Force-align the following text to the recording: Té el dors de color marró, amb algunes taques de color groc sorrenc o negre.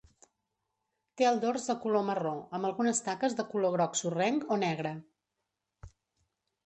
Té 1.21 1.27
el 1.31 1.37
dors 1.43 1.67
de 1.71 1.75
color 1.83 2.05
marró, 2.07 2.33
amb 2.59 2.69
algunes 2.69 3.03
taques 3.09 3.37
de 3.43 3.45
color 3.55 3.75
groc 3.77 4.01
sorrenc 4.01 4.49
o 4.57 4.59
negre. 4.67 4.95